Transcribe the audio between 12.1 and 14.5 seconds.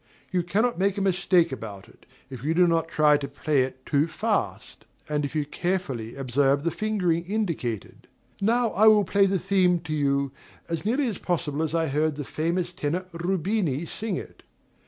the famous tenor Rubini sing it.